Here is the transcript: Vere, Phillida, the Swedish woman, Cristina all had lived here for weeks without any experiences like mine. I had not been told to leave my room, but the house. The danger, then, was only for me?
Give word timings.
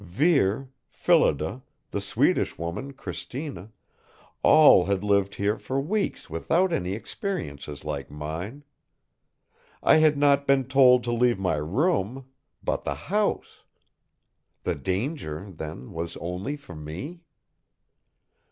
Vere, 0.03 0.67
Phillida, 0.89 1.61
the 1.91 2.01
Swedish 2.01 2.57
woman, 2.57 2.91
Cristina 2.91 3.69
all 4.41 4.85
had 4.85 5.03
lived 5.03 5.35
here 5.35 5.59
for 5.59 5.79
weeks 5.79 6.27
without 6.27 6.73
any 6.73 6.93
experiences 6.93 7.85
like 7.85 8.09
mine. 8.09 8.63
I 9.83 9.97
had 9.97 10.17
not 10.17 10.47
been 10.47 10.63
told 10.65 11.03
to 11.03 11.11
leave 11.11 11.37
my 11.37 11.57
room, 11.57 12.25
but 12.63 12.83
the 12.83 12.95
house. 12.95 13.61
The 14.63 14.73
danger, 14.73 15.51
then, 15.51 15.91
was 15.91 16.17
only 16.17 16.55
for 16.57 16.73
me? 16.73 17.21